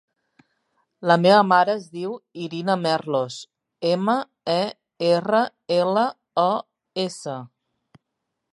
[1.09, 2.15] La meva mare es diu
[2.45, 3.37] Irina Merlos:
[3.91, 4.15] ema,
[4.55, 4.57] e,
[5.11, 5.45] erra,
[5.79, 6.07] ela,
[6.45, 6.49] o,
[7.07, 7.37] essa.